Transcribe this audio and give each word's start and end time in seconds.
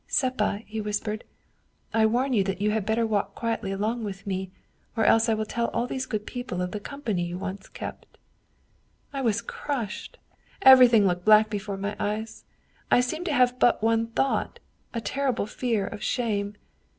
'Seppa,' 0.07 0.61
he 0.65 0.81
whis 0.81 0.99
pered,' 0.99 1.21
I 1.93 2.07
warn 2.07 2.33
you 2.33 2.43
that 2.45 2.59
you 2.59 2.71
had 2.71 2.87
better 2.87 3.05
walk 3.05 3.35
quietly 3.35 3.71
along 3.71 4.03
with 4.03 4.25
me, 4.25 4.49
or 4.97 5.05
else 5.05 5.29
I 5.29 5.35
will 5.35 5.45
tell 5.45 5.67
all 5.67 5.85
these 5.85 6.07
good 6.07 6.25
people 6.25 6.59
of 6.63 6.71
the 6.71 6.79
company 6.79 7.21
you 7.25 7.37
once 7.37 7.69
kept.' 7.69 8.17
I 9.13 9.21
was 9.21 9.43
crushed, 9.43 10.17
everything 10.63 11.05
looked 11.05 11.23
black 11.25 11.51
before 11.51 11.77
my 11.77 11.95
eyes 11.99 12.45
I 12.89 12.99
seemed 12.99 13.27
to 13.27 13.33
have 13.33 13.59
but 13.59 13.83
one 13.83 14.07
thought, 14.07 14.59
a 14.91 15.01
terrible 15.01 15.45
fear 15.45 15.85
of 15.85 16.01
shame. 16.01 16.55